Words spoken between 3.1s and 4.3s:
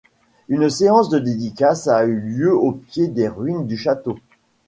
ruines du château.